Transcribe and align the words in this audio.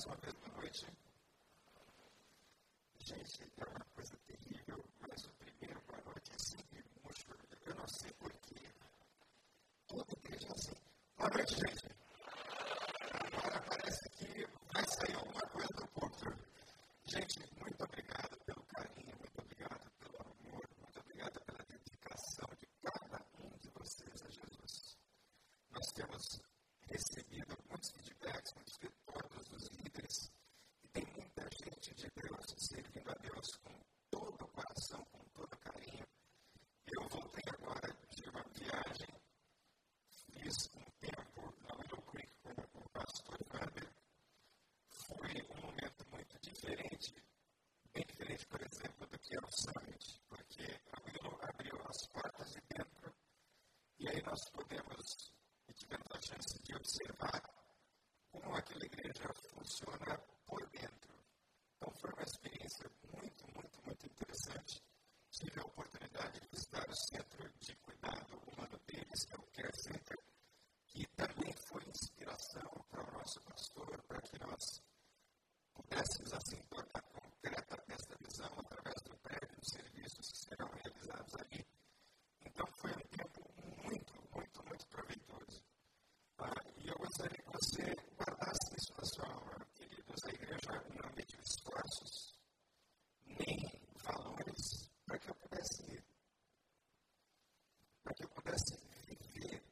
mais 0.00 0.06
uma 0.06 0.16
vez, 0.16 0.34
boa 0.34 0.56
noite. 0.56 0.86
Gente, 3.00 3.52
é 3.58 3.64
uma 3.68 3.84
coisa 3.94 4.16
terrível, 4.26 4.84
mas 5.00 5.24
o 5.26 5.30
primeiro 5.34 5.80
boa 5.82 6.00
noite 6.06 6.32
é 6.32 6.38
sempre 6.38 6.84
murcho. 7.02 7.26
Eu 7.66 7.74
não 7.74 7.86
sei 7.86 8.10
porquê. 8.14 8.72
Toda 9.88 10.12
igreja 10.12 10.48
é 10.48 10.52
assim. 10.52 10.76
Boa 11.18 11.28
noite, 11.28 11.54
gente. 11.54 11.86
Agora 13.12 13.60
parece 13.68 14.08
que 14.16 14.46
vai 14.72 14.84
sair 14.88 15.16
alguma 15.16 15.46
coisa 15.48 15.68
do 15.68 15.86
púlpito. 15.88 16.48
Gente, 17.04 17.40
muito 17.60 17.84
obrigado 17.84 18.38
pelo 18.46 18.64
carinho, 18.64 19.16
muito 19.18 19.38
obrigado 19.38 19.90
pelo 19.98 20.22
amor, 20.22 20.68
muito 20.78 21.00
obrigado 21.00 21.40
pela 21.44 21.62
dedicação 21.64 22.48
de 22.58 22.66
cada 22.82 23.22
um 23.38 23.50
de 23.58 23.68
vocês 23.70 24.22
a 24.22 24.30
Jesus. 24.30 24.96
Nós 25.70 25.86
temos 25.92 26.40
recebido 26.88 27.54
muitos 27.68 27.90
feedbacks, 27.90 28.54
muitos 28.54 28.79
observar 56.80 57.42
como 58.30 58.54
aquela 58.56 58.84
igreja 58.84 59.32
funciona 59.34 60.18
por 60.18 60.18
dentro. 60.18 60.29
Então 60.29 60.29
foi 62.00 62.10
uma 62.14 62.22
experiência 62.22 62.90
muito, 63.12 63.44
muito, 63.54 63.82
muito 63.84 64.06
interessante. 64.06 64.82
Tive 65.30 65.60
a 65.60 65.64
oportunidade 65.64 66.40
de 66.40 66.48
visitar 66.48 66.88
o 66.88 66.94
centro 66.94 67.52
de 67.60 67.76
cuidado 67.76 68.38
humano 68.48 68.80
deles, 68.86 69.24
que 69.26 69.34
é 69.34 69.38
o 69.38 69.42
Care 69.52 69.76
Center, 69.76 70.18
que 70.86 71.06
também 71.08 71.52
foi 71.68 71.84
inspiração 71.84 72.70
para 72.88 73.06
o 73.06 73.12
nosso 73.12 73.40
pastor, 73.42 74.02
para 74.08 74.22
que 74.22 74.38
nós 74.40 74.82
pudéssemos 75.74 76.32
assim 76.32 76.56
tornar 76.70 77.02
concreta 77.02 77.84
esta 77.88 78.16
visão 78.16 78.52
através 78.60 79.02
do 79.02 79.16
prédio, 79.18 79.56
dos 79.58 79.68
serviços 79.68 80.32
que 80.32 80.38
serão 80.48 80.68
realizados 80.68 81.34
ali. 81.36 81.66
Então 82.46 82.66
foi 82.80 82.92
um 82.92 83.08
tempo 83.08 83.40
muito, 83.84 84.14
muito, 84.34 84.64
muito 84.64 84.86
proveitoso. 84.88 85.62
Ah, 86.38 86.64
e 86.78 86.88
eu 86.88 86.96
gostaria 86.96 87.36
que 87.36 87.52
você 87.52 87.94
guardasse 88.16 88.74
isso 88.74 88.94
na 88.96 89.04
sua 89.04 89.26
alma, 89.34 89.66
queridos. 89.74 90.24
A 90.24 90.30
igreja 90.30 90.72
não 90.94 91.10
esforços, 91.90 92.36
nem 93.26 93.58
valores, 94.04 94.88
para 95.04 95.18
que 95.18 95.28
eu 95.28 95.34
pudesse 95.34 95.82
ir, 95.92 96.04
para 98.02 98.14
que 98.14 98.24
eu 98.24 98.28
pudesse 98.28 98.76
viver 99.06 99.62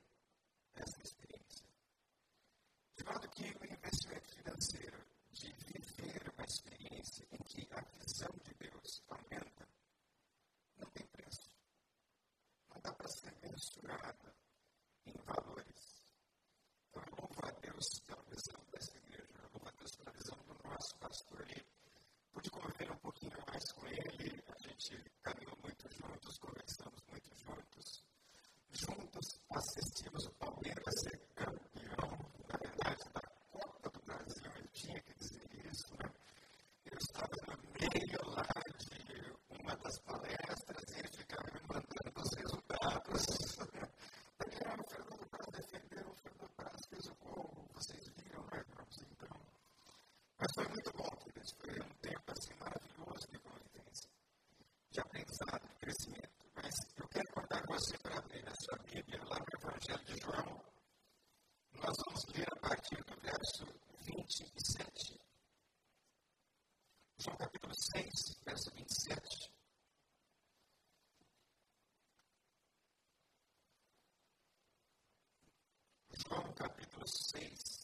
essa 0.75 1.01
experiência. 1.03 1.67
De 2.97 3.05
modo 3.05 3.29
que 3.31 3.45
o 3.45 3.73
investimento 3.73 4.29
financeiro 4.35 5.07
de 5.31 5.53
viver 5.53 6.33
uma 6.35 6.45
experiência 6.45 7.27
em 7.31 7.39
que 7.45 7.69
a 7.73 7.81
visão 7.99 8.31
de 8.45 8.55
Deus 8.55 9.03
aumenta, 9.09 9.69
não 10.77 10.91
tem 10.91 11.07
preço. 11.07 11.51
Não 12.71 12.81
dá 12.83 12.93
para 12.95 13.09
ser 13.09 13.33
mensurada 13.41 14.18
foi 50.59 50.69
muito 50.69 50.93
bom. 50.97 51.09
Foi 51.61 51.81
um 51.81 51.95
tempo 52.03 52.33
assim 52.33 52.55
maravilhoso 52.55 53.29
de 53.31 53.39
convivência, 53.39 54.11
de 54.91 55.01
aprendizado, 55.01 55.69
de 55.69 55.75
crescimento. 55.77 56.51
Mas 56.57 56.75
eu 56.97 57.09
quero 57.09 57.33
contar 57.33 57.63
com 57.63 57.75
você 57.75 57.99
para 57.99 58.19
abrir 58.19 58.49
a 58.49 58.55
sua 58.57 58.79
Bíblia 58.79 59.23
lá 59.25 59.39
no 59.39 59.47
Evangelho 59.57 60.05
de 60.05 60.21
João. 60.21 60.65
Nós 61.75 61.95
vamos 62.05 62.25
ler 62.35 62.49
a 62.51 62.61
partir 62.61 63.05
do 63.05 63.21
verso 63.21 63.67
27. 64.01 65.21
João 67.19 67.37
capítulo 67.37 67.75
6, 67.75 68.05
verso 68.45 68.71
27. 68.75 69.53
João 76.27 76.53
capítulo 76.55 77.07
6, 77.07 77.79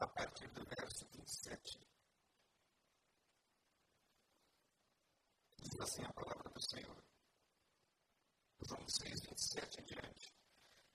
a 0.00 0.06
partir 0.08 0.48
do 0.48 0.64
verso 0.64 1.06
27. 1.12 1.78
Diz 5.60 5.80
assim 5.80 6.02
a 6.04 6.12
palavra 6.12 6.50
do 6.50 6.62
Senhor. 6.62 7.04
João 8.62 8.88
6, 8.88 9.20
27 9.78 9.80
em 9.80 9.84
diante. 9.84 10.34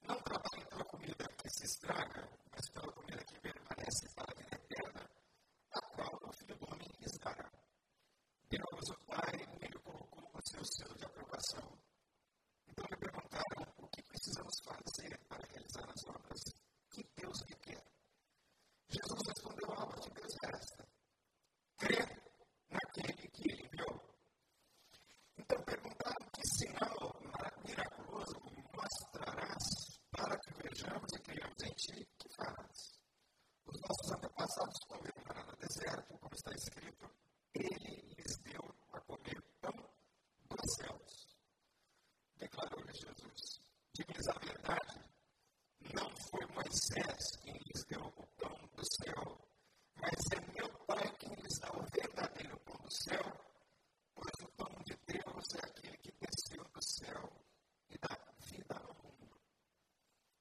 Não 0.01 0.21
trabalhem 0.21 0.65
pela 0.69 0.85
comida 0.85 1.25
que 1.37 1.49
se 1.49 1.65
estraga, 1.65 2.29
mas 2.51 2.69
pela 2.71 2.91
comida 2.91 3.23
que 3.25 3.39
permanece 3.39 4.09
para 4.15 4.31
a 4.31 4.35
vida 4.35 4.55
eterna, 4.55 5.09
a 5.71 5.81
qual 5.95 6.19
o 6.23 6.33
Filho 6.33 6.57
do 6.57 6.65
Homem 6.71 6.89
lhes 6.99 7.17
dará. 7.19 7.49
Deus, 8.49 8.89
o 8.89 9.05
Pai, 9.05 9.31
nele 9.59 9.79
colocou 9.79 10.29
o 10.33 10.49
seu 10.49 10.63
selo 10.65 10.95
de 10.95 11.05
aprovação. 11.05 11.79
Então 12.67 12.85
me 12.89 12.97
perguntaram 12.97 13.73
o 13.77 13.87
que 13.87 14.03
precisamos 14.03 14.55
fazer 14.65 15.17
para 15.27 15.45
realizar 15.47 15.89
as 15.89 16.03
obras 16.07 16.39
que 16.91 17.03
Deus 17.15 17.37
requer. 17.47 17.83
Jesus 18.89 19.21
respondeu: 19.27 19.71
a 19.71 19.83
obra 19.83 19.99
de 20.01 20.09
Deus 20.11 20.33
é 20.43 20.55
esta: 20.55 20.87
crer 21.77 22.23
naquele 22.69 23.27
que 23.29 23.51
ele 23.51 23.65
enviou. 23.65 24.01
Então 25.37 25.63
perguntaram 25.63 26.29
que 26.31 26.47
sinal 26.47 27.23
miraculoso 27.65 28.39
mostrarás 28.75 29.99
para 30.11 30.37
que 30.39 30.53
vejamos 30.61 31.09
e 31.13 31.19
creiamos 31.21 31.63
em 31.63 31.73
ti 31.73 32.07
que 32.19 32.29
farás. 32.35 32.99
Os 33.65 33.81
nossos 33.81 34.11
antepassados 34.11 34.79
comeram 34.87 35.23
maná 35.27 35.43
no 35.45 35.55
deserto, 35.57 36.17
como 36.19 36.35
está 36.35 36.51
escrito, 36.51 36.52
ele 36.52 36.52
lhes 36.52 36.52
deu 36.52 36.52
a 36.52 36.52
comer 36.52 36.52
pão 36.52 36.52
dos 36.52 36.52
céus. 36.52 36.52
Declarou-lhe 42.37 42.93
Jesus: 42.93 43.61
Diga-lhes 43.93 44.27
a 44.27 44.39
verdade, 44.39 44.99
não 45.93 46.09
foi 46.29 46.45
Moisés 46.47 47.35
quem 47.41 47.53
lhes 47.53 47.85
deu 47.85 48.01
o 48.01 48.27
pão 48.37 48.57
do 48.75 48.83
céu, 48.85 49.47
mas 49.95 50.19
é 50.31 50.51
meu 50.51 50.69
Pai 50.85 51.15
quem 51.17 51.33
lhes 51.35 51.57
dá 51.59 51.71
o 51.71 51.85
verdadeiro 51.89 52.59
pão 52.59 52.75
do 52.77 52.91
céu, 52.91 53.23
pois 54.13 54.33
o 54.41 54.51
pão 54.57 54.83
de 54.83 54.95
Deus 55.07 55.55
é 55.55 55.65
aquele 55.65 55.97
que 55.97 56.11
desceu 56.11 56.63
do 56.65 56.81
céu 56.83 57.31
e 57.89 57.97
dá 57.97 58.17
vida 58.39 58.75
ao 58.75 58.93
mundo. 59.03 59.41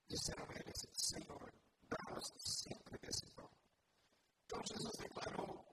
Disseram 0.09 0.47
eles: 0.53 0.87
Senhor, 0.93 1.53
dá-nos 1.89 2.33
sempre 2.37 2.99
desse 2.99 3.27
pão. 3.33 3.49
Então 4.45 4.61
Jesus 4.67 4.97
declarou: 4.99 5.65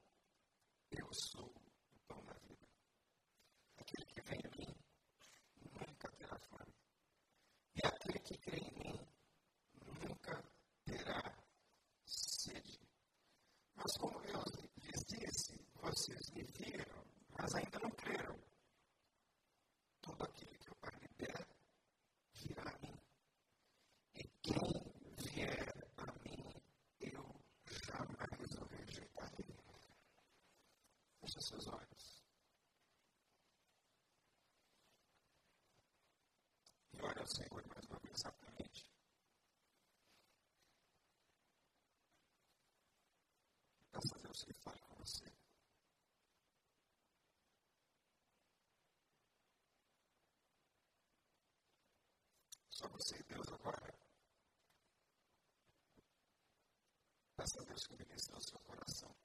Eu 0.91 1.13
sou 1.13 1.45
o 1.47 1.99
pão 2.07 2.23
da 2.25 2.33
vida. 2.33 2.67
Aquele 3.77 4.05
que 4.05 4.21
vem 4.21 4.39
a 4.45 4.49
mim 4.57 4.75
nunca 5.61 6.11
terá 6.11 6.37
fome. 6.39 6.73
E 7.75 7.85
aquele 7.85 8.17
que 8.29 8.37
crê 8.37 8.59
em 8.59 8.77
mim 8.77 8.99
nunca 10.07 10.39
terá 10.85 11.35
sede. 12.05 12.79
Mas 13.73 13.91
como 13.97 14.23
eu 14.23 14.43
lhes 14.83 15.03
disse, 15.07 15.57
vocês 15.81 16.29
me 16.35 16.43
viram, 16.43 17.03
mas 17.39 17.55
ainda 17.55 17.79
não 17.79 17.89
creram. 17.89 18.39
Todo 20.01 20.23
aquele 20.25 20.55
que 20.59 20.69
o 20.69 20.75
Pai 20.75 20.95
me 21.01 21.07
der 21.17 21.47
virá 22.35 22.69
a 22.69 22.77
mim. 22.77 22.95
E 24.13 24.23
quem 24.43 24.93
vier 25.17 25.73
a 25.97 26.05
mim, 26.23 26.53
eu 26.99 27.25
jamais 27.65 28.51
o 28.59 28.65
rejeitarei. 28.65 29.57
Feche 31.19 31.41
seus 31.41 31.67
olhos. 31.67 32.18
eu 52.99 53.05
sei 53.05 53.23
Deus 53.29 53.47
agora. 53.53 53.93
Peça 57.37 57.61
a 57.61 57.63
Deus 57.63 57.87
que 57.87 57.95
ministre 57.95 58.35
o 58.35 58.41
seu 58.41 58.59
coração. 58.59 59.15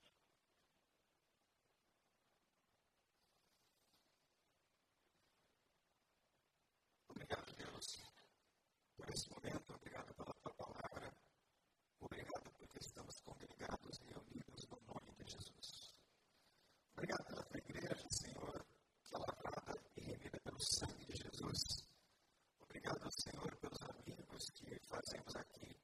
fazemos 24.85 25.37
aqui. 25.37 25.77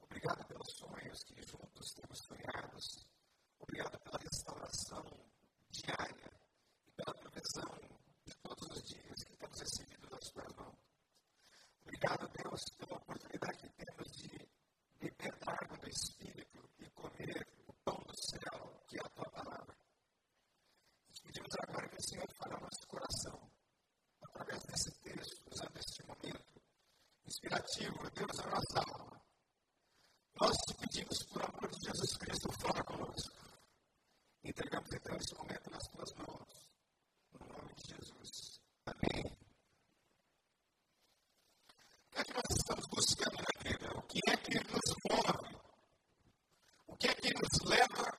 Obrigado 0.00 0.46
pelos 0.46 0.72
sonhos 0.76 1.18
que 1.24 1.42
juntos 1.42 1.92
temos 1.94 2.18
sonhados. 2.26 3.06
Obrigado 3.58 3.98
pela 4.00 4.18
restauração 4.18 5.04
diária 5.70 6.32
e 6.86 6.92
pela 6.92 7.14
provisão 7.14 7.78
de 8.24 8.34
todos 8.42 8.76
os 8.76 8.82
dias 8.88 9.24
que 9.24 9.36
temos 9.36 9.60
recebido 9.60 10.08
das 10.08 10.30
tuas 10.30 10.52
mãos. 10.56 10.78
Obrigado, 11.82 12.28
Deus, 12.28 12.60
pela 12.76 12.96
oportunidade 12.98 13.58
que 13.58 13.67
inspirativo, 27.38 28.10
Deus 28.10 28.38
é 28.40 28.50
nossa 28.50 28.80
alma. 28.92 29.22
Nós 30.40 30.56
te 30.66 30.74
pedimos, 30.74 31.22
por 31.32 31.42
amor 31.42 31.70
de 31.70 31.86
Jesus 31.86 32.16
Cristo, 32.16 32.52
fala 32.60 32.82
conosco. 32.84 33.36
Entregamos 34.42 34.92
então 34.92 35.16
esse 35.16 35.34
momento 35.34 35.70
nas 35.70 35.88
tuas 35.88 36.12
mãos. 36.14 36.68
No 37.32 37.46
nome 37.46 37.74
de 37.74 37.94
Jesus. 37.94 38.60
Amém. 38.86 39.24
O 42.06 42.10
que 42.10 42.18
é 42.20 42.24
que 42.24 42.34
nós 42.34 42.50
estamos 42.50 42.86
buscando 42.88 43.36
na 43.36 43.62
vida? 43.62 43.98
O 43.98 44.02
que 44.02 44.20
é 44.30 44.36
que 44.36 44.58
nos 44.58 44.88
move? 45.08 45.56
O 46.88 46.96
que 46.96 47.08
é 47.08 47.14
que 47.14 47.34
nos 47.34 47.70
leva 47.70 48.17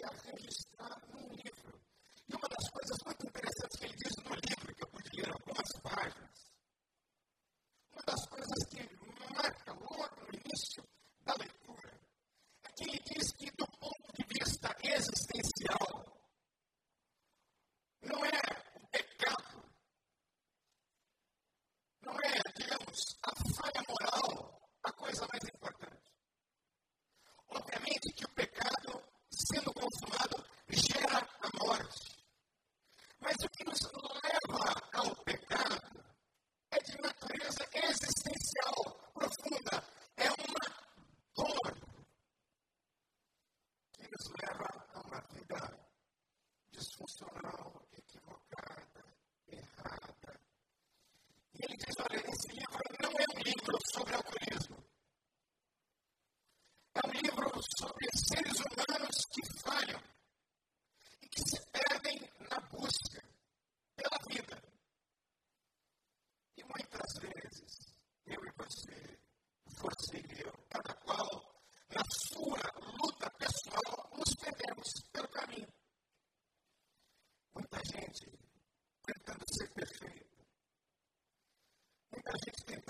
Я 0.00 0.08
хочу 0.08 0.50
с 0.50 0.69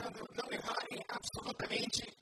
inevitável 0.00 0.26
não 0.35 0.52
errar 0.52 0.87
em 0.90 1.04
absolutamente. 1.09 2.19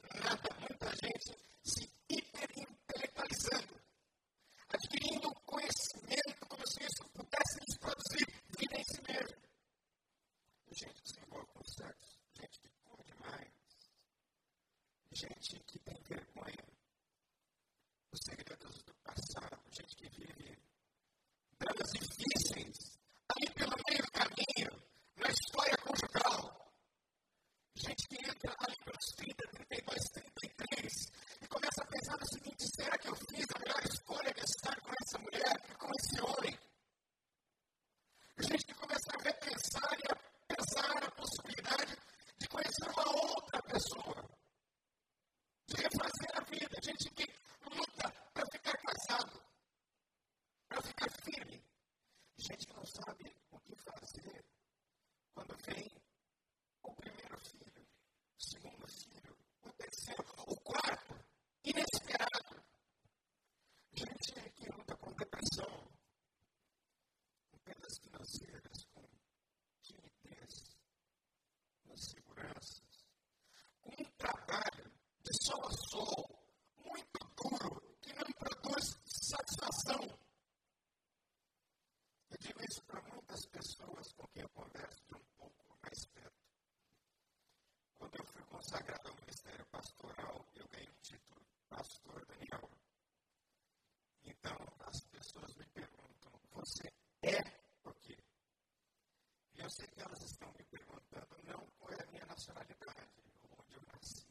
sei 99.78 99.86
que 99.86 100.02
elas 100.02 100.20
estão 100.22 100.50
me 100.58 100.64
perguntando 100.64 101.38
não 101.44 101.64
qual 101.78 101.92
é 101.92 102.02
a 102.02 102.10
minha 102.10 102.26
nacionalidade, 102.26 103.12
onde 103.60 103.74
eu 103.76 103.82
nasci. 103.92 104.26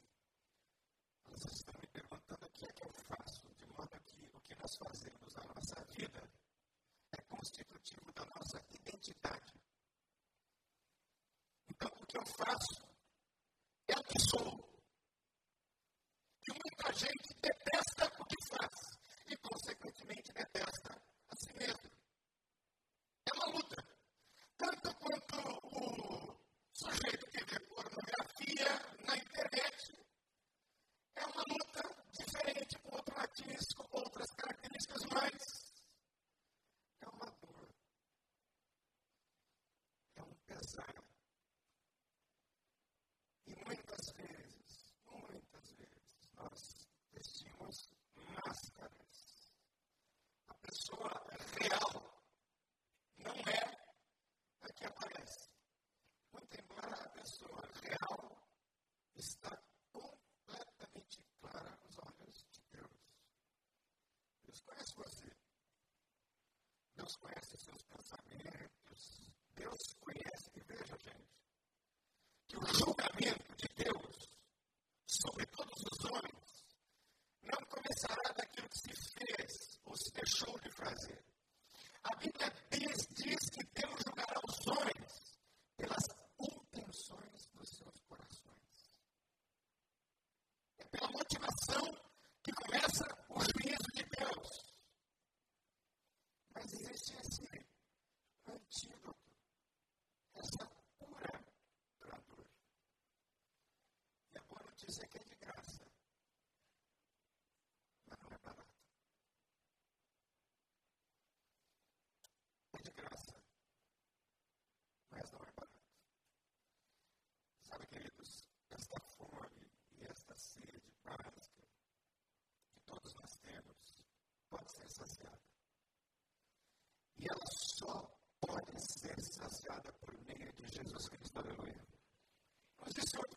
Elas 1.25 1.46
estão 1.54 1.74
me 1.80 1.88
perguntando 1.88 2.46
o 2.46 2.50
que 2.50 2.66
é 2.66 2.74
que 2.74 2.84
eu 2.84 2.92
faço, 3.08 3.48
de 3.56 3.66
modo 3.68 3.98
que 4.04 4.30
o 4.34 4.42
que 4.42 4.56
nós 4.56 4.75
fazemos 4.75 5.34
na 5.36 5.44
nossa 5.46 5.86
vida 5.96 6.22
é 7.13 7.22
constitutivo 7.30 8.12
da 8.12 8.25
nossa 8.25 8.62
identidade. 8.72 9.54
Então, 11.70 11.89
o 11.96 12.06
que 12.06 12.18
eu 12.18 12.25
faço 12.25 12.87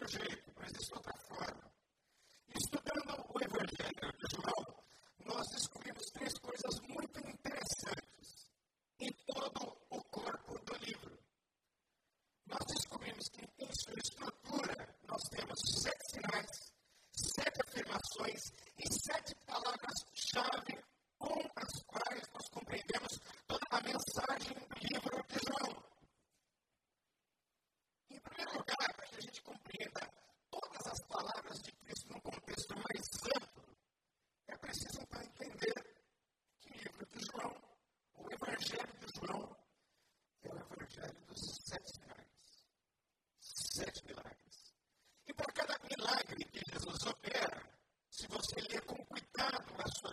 Porque 0.01 0.50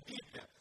Egypt 0.09 0.56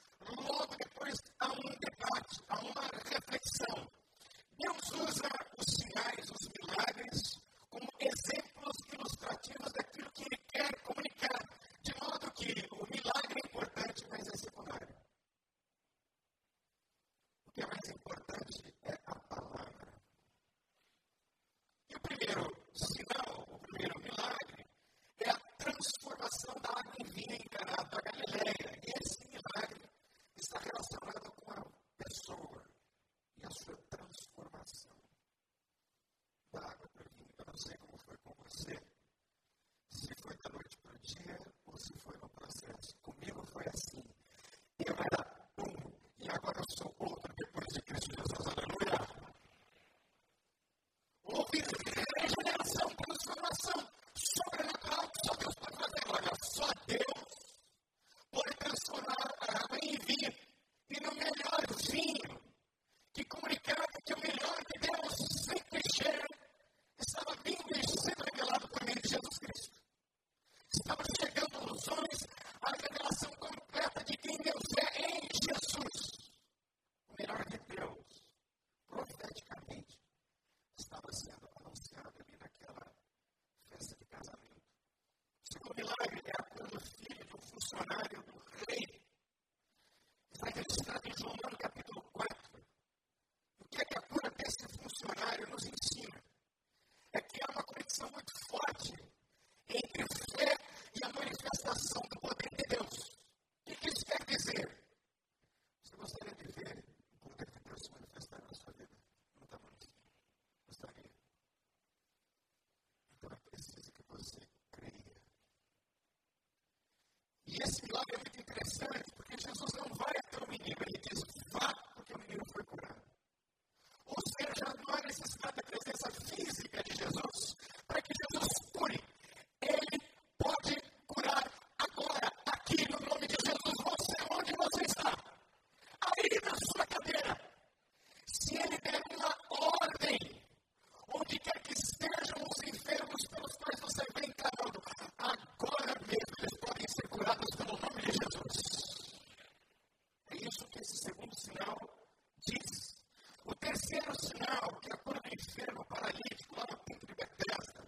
enfermo, 155.37 155.85
paralítico, 155.85 156.57
lá 156.57 156.67
no 156.71 156.79
Pinto 156.85 157.07
de 157.07 157.15
Bethesda. 157.15 157.87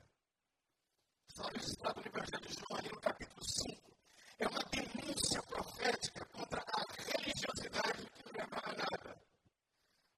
Está 1.29 1.95
no 1.95 2.01
no 2.01 2.07
Evangelho 2.07 2.47
de 2.47 2.55
João, 2.55 2.79
ali 2.79 2.89
no 2.91 3.01
capítulo 3.01 3.43
5. 3.43 3.97
É 4.39 4.47
uma 4.47 4.63
denúncia 4.71 5.43
profética 5.43 6.25
contra 6.27 6.61
a 6.61 6.83
religiosidade 7.17 8.11
que 8.11 8.25
não 8.25 8.33
leva 8.33 8.61
a 8.63 8.73
nada. 8.73 9.23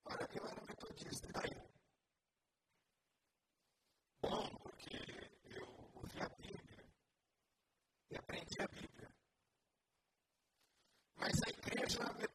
Olha, 0.05 0.29
eu 0.35 0.47
era 0.47 0.63
metodista, 0.67 1.29
e 1.29 1.33
daí? 1.33 1.71
Bom, 4.23 4.49
porque 4.63 4.97
eu 5.45 5.67
ouvi 5.95 6.21
a 6.21 6.29
Bíblia 6.31 6.85
e 8.11 8.17
aprendi 8.17 8.61
a 8.61 8.67
Bíblia. 8.67 9.11
Mas 11.17 11.35
a 11.47 11.51
igreja 11.51 12.01
é 12.19 12.30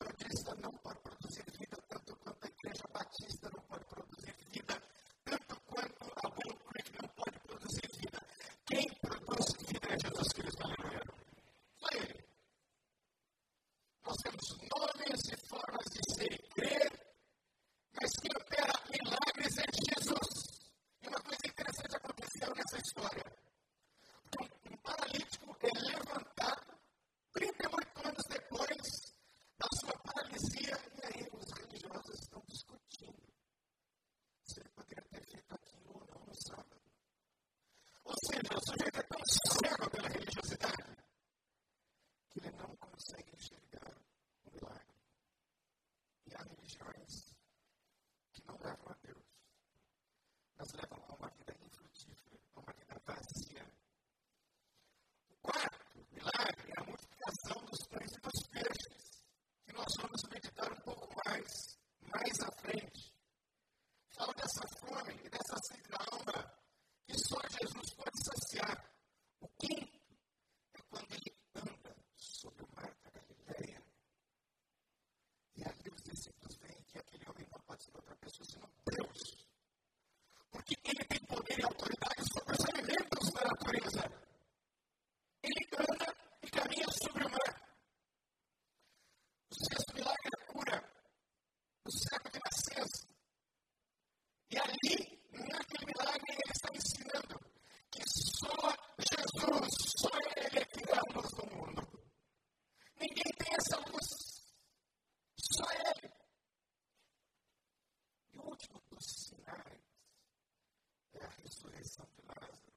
ressurreição 111.46 112.06
de 112.16 112.26
Lázaro, 112.26 112.74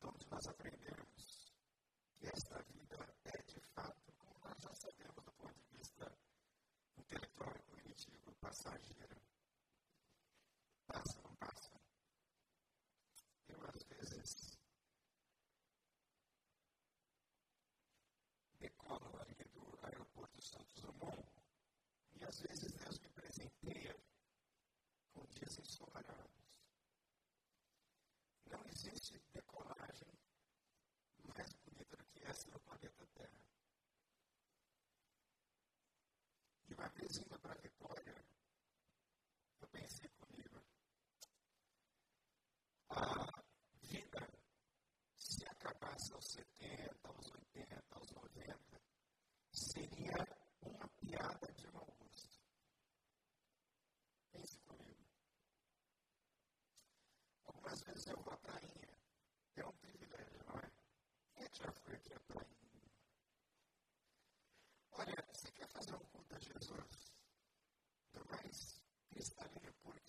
de 0.00 0.06
onde 0.06 0.26
nós 0.28 0.46
aprendemos 0.48 1.54
que 2.16 2.26
esta 2.26 2.60
vida 2.62 2.98
é 3.24 3.42
de 3.42 3.60
fato, 3.72 4.12
como 4.18 4.34
nós 4.44 4.60
já 4.60 4.74
sabemos 4.74 5.24
do 5.24 5.32
ponto 5.32 5.54
de 5.60 5.78
vista 5.78 6.12
intelectual 6.98 7.54
e 7.54 7.62
cognitivo, 7.62 8.34
passageira. 8.40 9.21
seria 49.72 50.26
uma 50.60 50.86
piada 51.00 51.50
de 51.54 51.66
mau 51.72 51.86
gosto. 51.98 52.38
Pense 54.30 54.58
comigo. 54.60 55.06
Algumas 57.46 57.80
vezes 57.80 58.06
eu 58.08 58.16
vou 58.22 58.34
à 58.34 58.36
prainha. 58.36 58.92
É 59.56 59.64
um 59.64 59.72
privilégio, 59.72 60.44
não 60.46 60.58
é? 60.58 60.70
Quem 61.36 61.48
já 61.54 61.72
foi 61.72 61.94
aqui 61.94 62.12
à 62.12 62.20
prainha? 62.20 62.90
Olha, 64.92 65.24
você 65.32 65.50
quer 65.52 65.68
fazer 65.68 65.94
um 65.94 66.04
culto 66.10 66.34
a 66.34 66.38
Jesus? 66.38 67.14
Do 68.12 68.26
mais 68.28 68.82
cristalinha 69.08 69.72
pura 69.82 70.01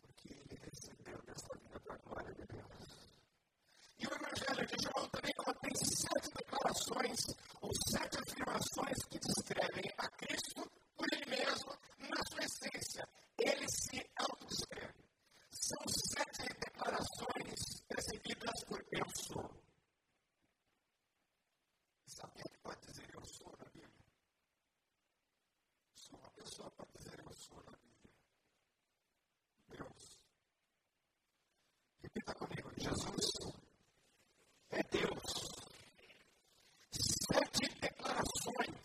Porque 0.00 0.28
ele 0.28 0.60
recebeu 0.62 1.20
dessa 1.22 1.58
vida 1.58 1.80
para 1.80 1.94
a 1.94 1.98
glória 1.98 2.34
de 2.34 2.46
Deus. 2.46 3.02
E 3.98 4.06
o 4.06 4.14
Evangelho 4.14 4.66
de 4.66 4.76
João 4.82 5.08
também 5.10 5.32
contém 5.36 5.74
sete 5.74 6.30
declarações, 6.34 7.20
ou 7.60 7.70
sete 7.90 8.18
afirmações 8.18 9.04
que 9.10 9.18
descrevem 9.18 9.90
a 9.98 10.08
Cristo 10.10 10.70
por 10.96 11.06
ele 11.12 11.30
mesmo, 11.30 11.70
na 11.98 12.22
sua 12.30 12.44
essência. 12.44 13.08
Ele 13.38 13.66
se 13.68 14.10
autodescreve. 14.16 15.04
São 15.50 15.82
sete 16.14 16.48
declarações 16.60 17.82
recebidas 17.90 18.64
por 18.68 18.80
Eu. 18.92 19.61
está 32.22 32.34
comigo. 32.34 32.70
Jesus 32.78 33.52
é 34.70 34.82
Deus. 34.84 35.22
Sete 36.92 37.80
declarações 37.80 38.76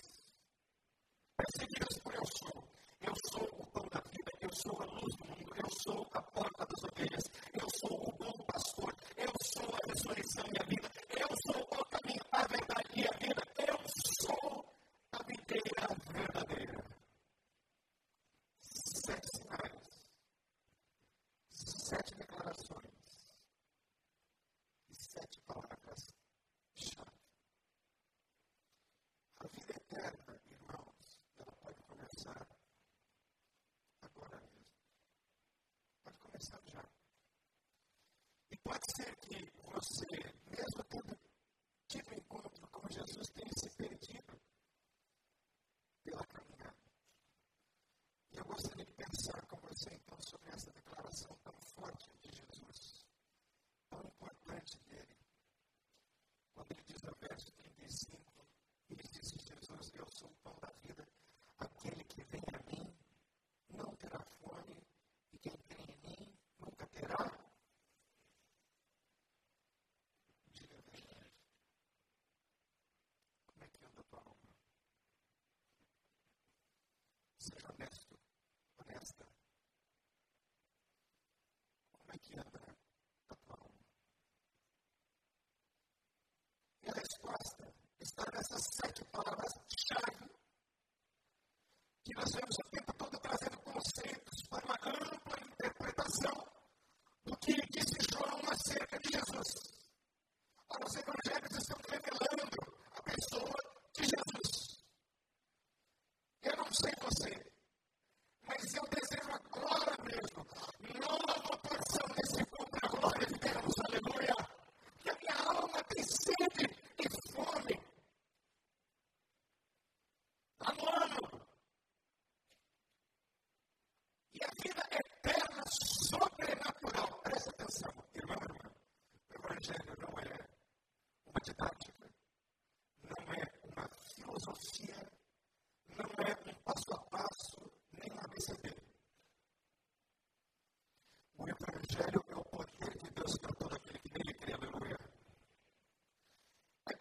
perseguidas 1.37 1.99
por 2.03 2.15
eu 2.15 2.25
sou. 2.25 2.63
Eu 3.01 3.13
sou 3.31 3.47
o 3.61 3.65
pão 3.67 3.87
da 3.89 4.01
vida, 4.01 4.31
eu 4.41 4.49
sou 4.53 4.81
a 4.81 4.85
luz 4.85 5.15
do 5.17 5.25
mundo, 5.27 5.53
eu 5.55 5.69
sou 5.83 6.07
a 6.13 6.21
porta 6.21 6.65
das 6.65 6.83
ovelhas, 6.91 7.23
eu 7.53 7.67
sou 7.79 8.09
o 8.09 8.11
bom 8.17 8.45
pastor, 8.45 8.95
eu 9.15 9.33
sou 9.53 9.69
a 9.71 9.87
ressurreição 9.87 10.45
e 10.51 10.59
a 10.59 10.65
vida, 10.65 10.91
eu 11.11 11.29
sou 11.45 11.61
o 11.61 11.85
caminho, 11.85 12.23
a 12.31 12.47
verdade 12.47 12.89
e 12.95 13.07
a 13.07 13.17
vida, 13.17 13.43
eu 13.59 13.77
sou 14.25 14.65
a 15.11 15.23
vida 15.23 15.87
verdadeira. 16.11 16.86
você, 39.77 40.07
mesmo 40.49 40.83
tendo 40.89 41.19
tido 41.87 42.13
encontro 42.15 42.67
com 42.69 42.89
Jesus, 42.89 43.29
tenha 43.29 43.51
se 43.53 43.69
perdido 43.77 44.41
pela 46.03 46.25
caminhada. 46.25 46.75
E 48.31 48.37
eu 48.37 48.45
gostaria 48.45 48.85
de 48.85 48.93
pensar 48.93 49.45
com 49.45 49.57
você 49.57 49.93
então 49.93 50.19
sobre 50.21 50.49
essa 50.49 50.71
declaração 50.71 51.37
tão 51.43 51.53
forte 51.75 52.09
de 52.17 52.35
Jesus, 52.35 53.05
tão 53.89 54.01
importante 54.01 54.79
dele. 54.89 55.15
Quando 56.55 56.71
ele 56.71 56.83
diz 56.83 57.01
no 57.03 57.15
verso 57.19 57.51
35, 57.51 58.47
ele 58.89 59.03
disse 59.03 59.37
Jesus, 59.37 59.91
eu 59.93 60.07
sou 60.09 60.29
o 60.29 60.35
pão 60.37 60.55
dessas 88.37 88.61
sete 88.79 89.03
palavras-chave 89.05 90.29
que 92.05 92.13
nós 92.13 92.31
vemos 92.35 92.55
o 92.59 92.69
tempo 92.69 92.93
todo 92.93 93.19
trazendo 93.19 93.57
conceitos 93.61 94.47
para 94.47 94.65
uma 94.65 94.75
ampla 94.75 95.39
interpretação 95.41 96.47
do 97.25 97.35
que 97.37 97.53
disse 97.71 97.97
João 98.11 98.39
acerca 98.51 98.99
de 98.99 99.11
Jesus. 99.11 99.66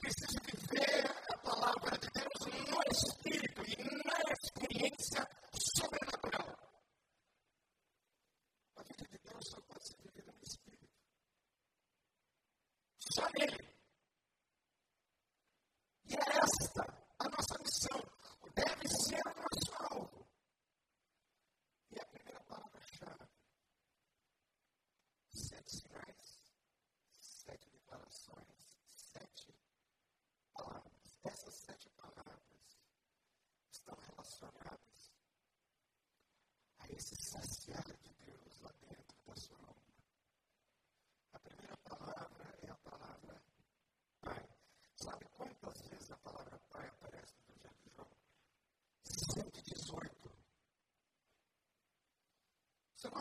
this 0.07 0.23
is 0.23 0.36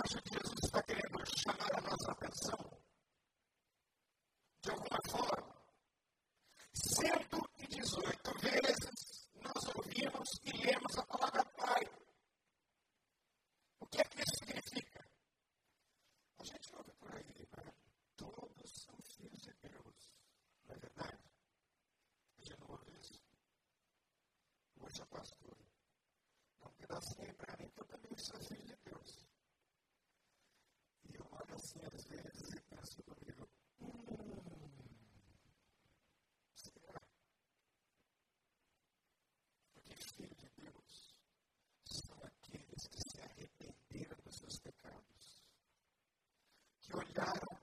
Washington 0.05 0.44
God. 47.15 47.54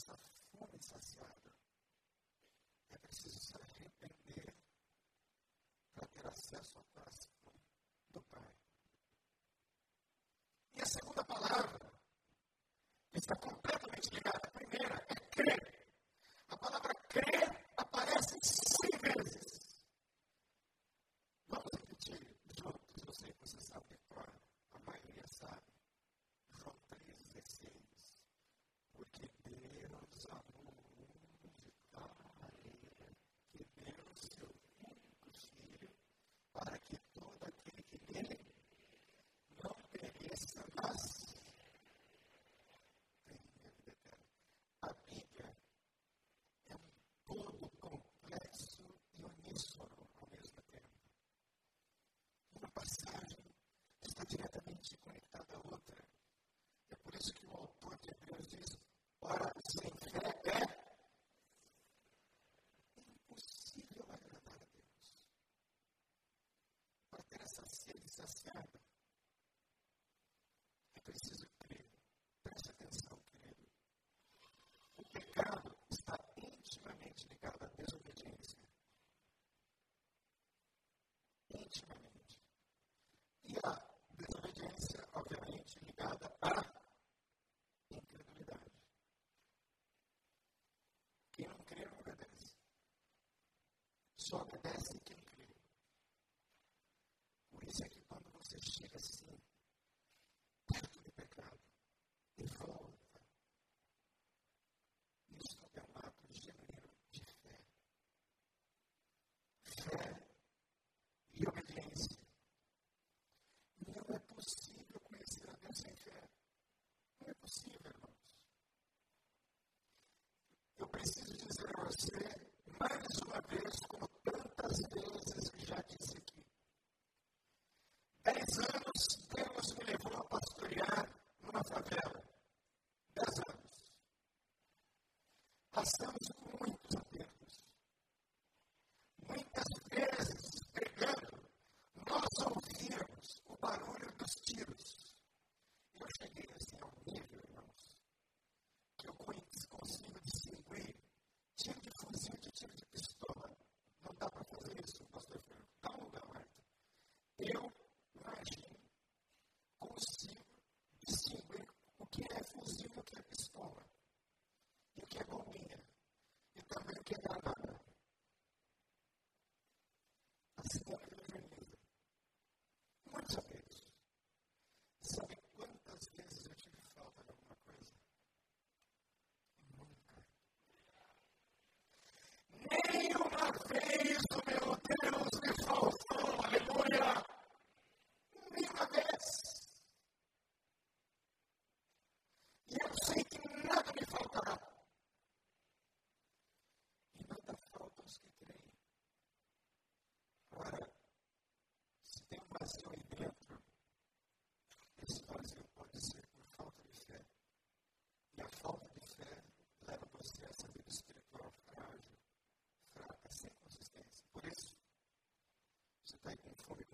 nuestras 0.00 0.20
formas 0.58 0.92
hacia 0.92 1.39
mas 40.74 41.34
tem. 41.54 42.50
É 43.26 44.16
a 44.82 44.92
Bíblia 45.06 45.56
é 46.68 46.76
um 46.76 46.90
todo 47.26 47.70
complexo 47.80 48.82
e 49.14 49.24
uníssono 49.24 50.08
ao 50.16 50.28
mesmo 50.30 50.62
tempo. 50.62 50.98
Uma 52.54 52.70
passagem 52.70 53.44
está 54.02 54.24
diretamente 54.24 54.96
conectada 54.98 55.54
à 55.54 55.58
outra. 55.58 56.04
É 56.90 56.96
por 56.96 57.14
isso 57.14 57.34
que 57.34 57.46
o 57.46 57.52
autor 57.52 57.98
de 57.98 58.10
Hebreus 58.10 58.48
diz. 58.48 58.79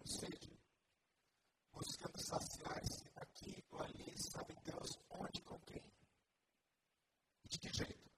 sede. 0.07 0.59
Buscando 1.73 2.19
saciar-se 2.19 3.11
aqui 3.17 3.65
ou 3.71 3.83
ali, 3.83 4.15
sabe 4.19 4.55
Deus 4.65 4.99
onde 5.11 5.41
e 5.41 5.43
com 5.43 5.59
quem. 5.61 5.85
E 7.45 7.49
de 7.49 7.59
que 7.59 7.73
jeito? 7.73 8.11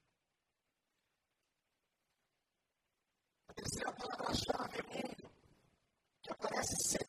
A 3.49 3.53
terceira 3.55 3.93
palavra-chave 3.93 4.79
é 4.79 4.83
mundo, 4.83 5.31
que 6.23 6.31
aparece 6.33 6.77
100 6.77 7.08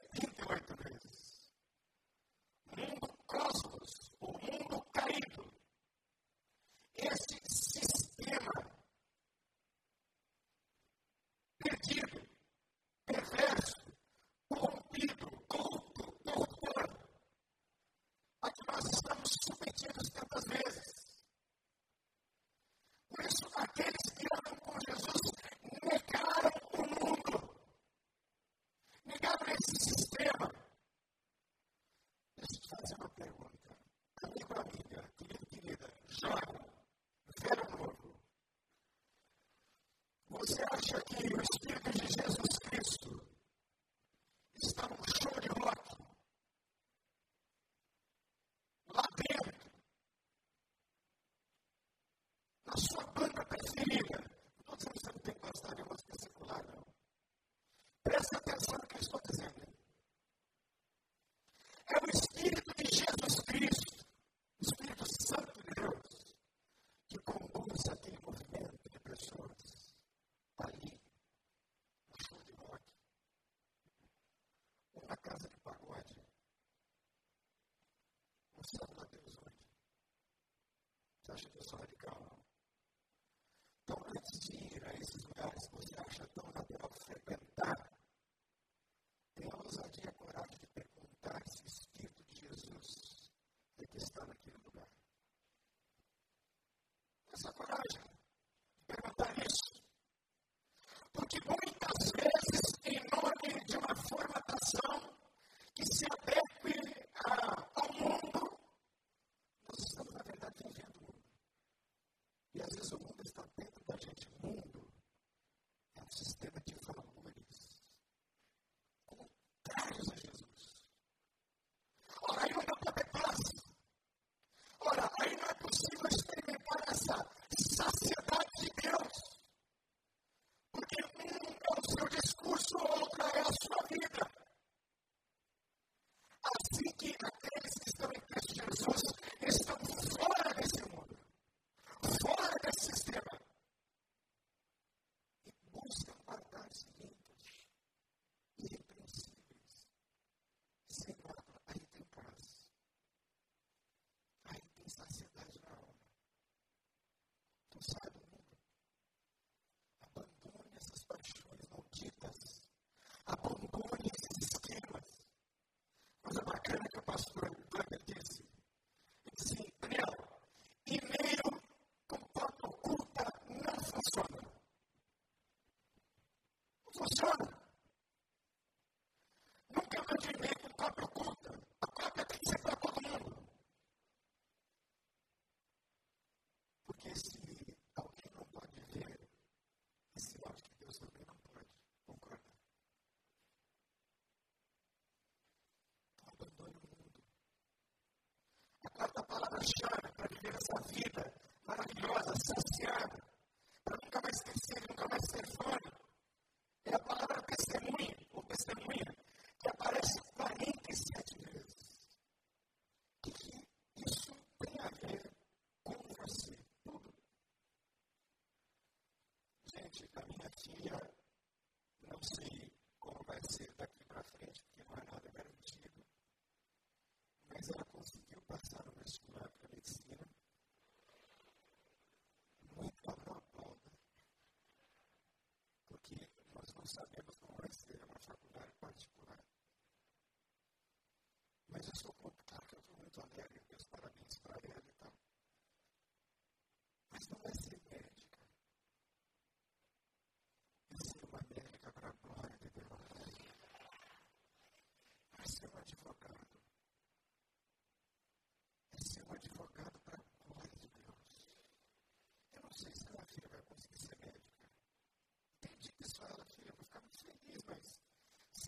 should 81.40 81.54
decide 81.54 81.89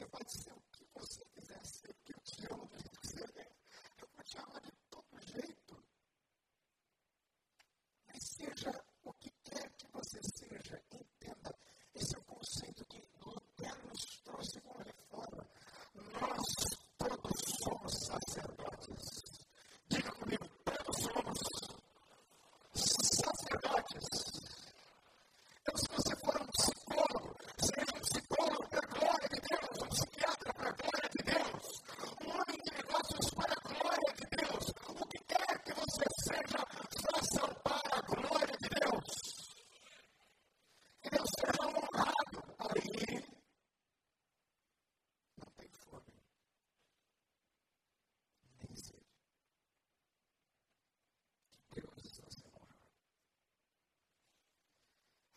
So 0.02 0.08
if 0.08 0.16
I 0.16 0.24
still 0.26 0.61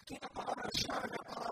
Keep 0.07 0.23
a 0.23 0.29
bottle 0.35 0.65
of 0.65 1.44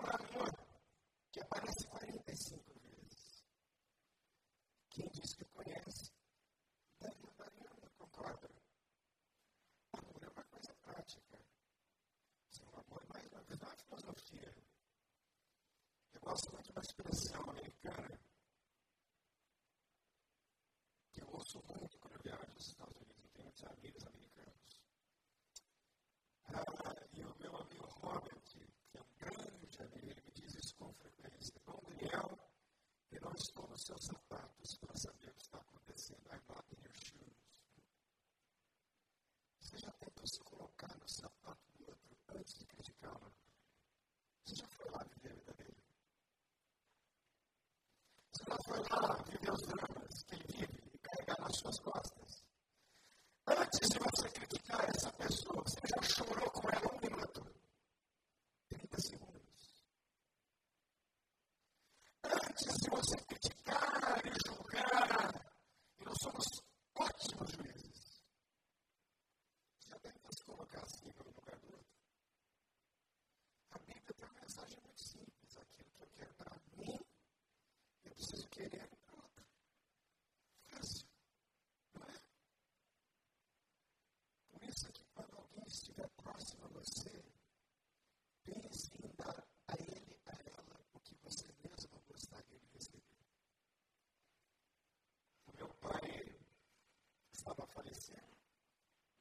falecendo. 97.83 98.37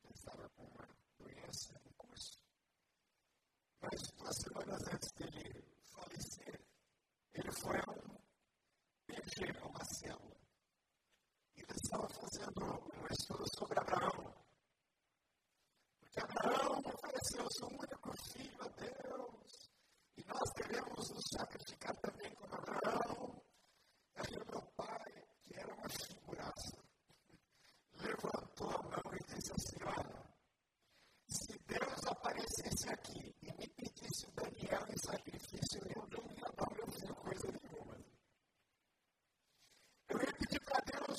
Ele 0.05 0.15
estava 0.15 0.49
com 0.51 0.63
uma 0.63 0.89
doença 1.19 1.81
em 1.85 1.93
curso. 1.95 2.43
Mas 3.81 4.01
duas 4.17 4.37
semanas 4.37 4.81
antes 4.89 5.13
dele 5.13 5.65
falecer, 5.93 6.61
ele 7.35 7.53
foi 7.61 7.77
a 7.77 7.91
um 7.91 8.19
PG, 9.07 9.59
a 9.59 9.67
uma 9.67 9.85
célula. 9.85 10.37
E 11.57 11.61
eles 11.61 11.77
estavam 11.83 12.09
fazendo 12.09 12.65
um 12.65 13.07
estudo 13.11 13.45
sobre 13.59 13.79
a 13.81 13.85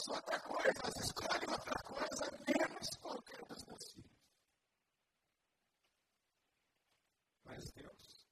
ouço 0.03 0.11
outra 0.11 0.39
coisa, 0.41 0.79
elas 0.83 0.95
escolhem 0.97 1.49
outra 1.49 1.83
coisa, 1.83 2.31
menos 2.45 2.89
qualquer 3.01 3.41
um 3.41 3.47
dos 3.47 3.63
meus 3.65 3.91
filhos. 3.93 4.11
Mas 7.45 7.71
Deus 7.71 8.27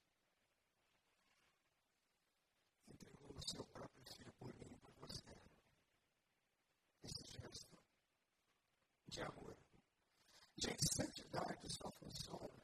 entregou 2.88 3.38
o 3.38 3.50
seu 3.50 3.64
próprio 3.66 4.04
filho 4.14 4.34
por 4.34 4.54
mim 4.56 4.74
e 4.74 4.78
por 4.80 4.92
você. 5.08 5.24
Esse 7.04 7.24
gesto 7.24 7.78
de 9.08 9.22
amor, 9.22 9.58
de 10.58 10.76
santidade, 10.94 11.70
só 11.70 11.90
funciona. 11.92 12.61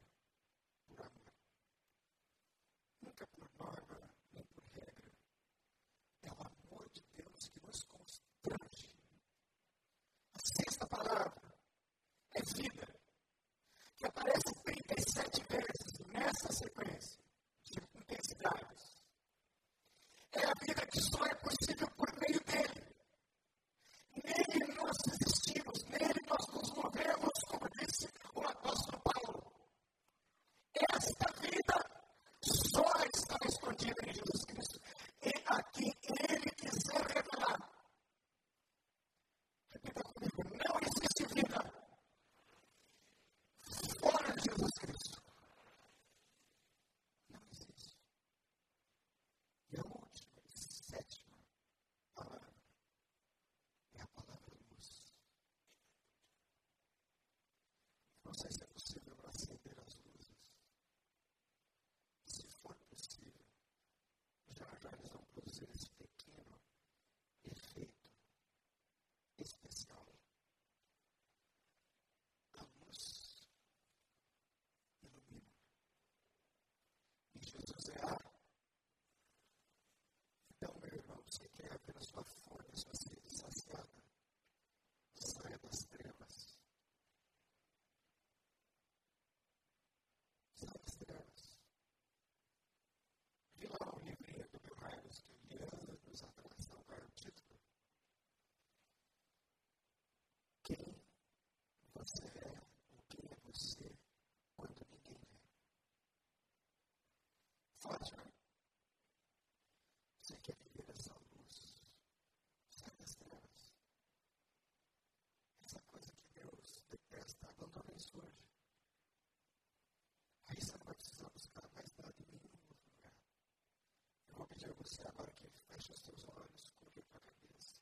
você 124.88 125.06
agora 125.06 125.30
que 125.32 125.50
fecha 125.68 125.94
os 125.94 126.00
seus 126.00 126.26
olhos, 126.30 126.72
curva 126.80 127.18
a 127.18 127.20
cabeça. 127.20 127.82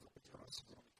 Vou 0.00 0.10
pedir 0.10 0.32
ao 0.32 0.40
nosso 0.40 0.64
nome. 0.70 0.95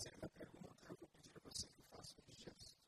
fazer 0.00 0.16
uma 0.16 0.28
pergunta, 0.30 0.86
eu 0.88 0.96
vou 0.96 1.08
pedir 1.08 1.36
a 1.36 1.40
você 1.40 1.68
que 1.68 1.82
faça 1.82 2.14
um 2.26 2.32
gesto. 2.32 2.80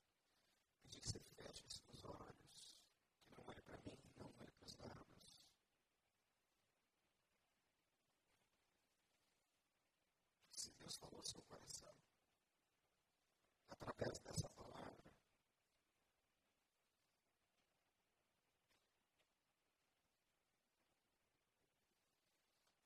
Pedir 0.80 0.98
que 0.98 1.08
você 1.08 1.20
feche 1.36 1.66
os 1.66 1.74
seus 1.74 2.04
olhos, 2.04 2.78
que 3.26 3.34
não 3.36 3.44
olhe 3.48 3.60
para 3.60 3.76
mim, 3.84 3.98
não 4.16 4.24
olhe 4.40 4.50
para 4.52 4.64
os 4.64 4.76
lábios. 4.78 5.36
Se 10.52 10.70
Deus 10.78 10.96
falou 10.96 11.22
seu 11.22 11.42
coração, 11.42 11.92
através 13.68 14.18
dessa 14.20 14.48
palavra, 14.48 15.12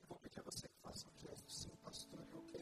eu 0.00 0.06
vou 0.08 0.18
pedir 0.18 0.40
a 0.40 0.42
você 0.42 0.68
que 0.68 0.80
faça 0.80 1.08
um 1.08 1.16
gesto, 1.16 1.48
seu 1.48 1.76
pastor, 1.76 2.26
eu 2.32 2.42
quero. 2.42 2.55